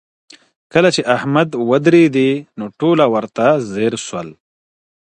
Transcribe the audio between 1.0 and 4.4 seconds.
احمد ودرېدی، نو ټوله ورته ځیر سول.